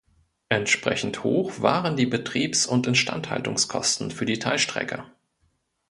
[0.49, 5.05] Entsprechend hoch waren die Betriebs- und Instandhaltungskosten für die Teilstrecke.